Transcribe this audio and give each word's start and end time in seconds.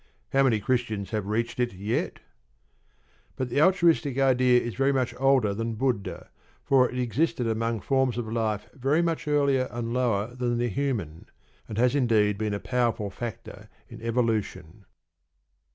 How 0.33 0.41
many 0.41 0.59
Christians 0.59 1.11
have 1.11 1.27
reached 1.27 1.59
it 1.59 1.73
yet? 1.75 2.21
But 3.35 3.51
the 3.51 3.61
altruistic 3.61 4.17
idea 4.17 4.59
is 4.59 4.73
very 4.73 4.91
much 4.91 5.13
older 5.19 5.53
than 5.53 5.75
Buddha, 5.75 6.31
for 6.63 6.89
it 6.89 6.97
existed 6.97 7.45
among 7.45 7.81
forms 7.81 8.17
of 8.17 8.27
life 8.27 8.67
very 8.73 9.03
much 9.03 9.27
earlier 9.27 9.67
and 9.69 9.93
lower 9.93 10.33
than 10.33 10.57
the 10.57 10.69
human, 10.69 11.27
and 11.69 11.77
has, 11.77 11.93
indeed, 11.93 12.39
been 12.39 12.55
a 12.55 12.59
powerful 12.59 13.11
factor 13.11 13.69
in 13.89 14.01
evolution. 14.01 14.85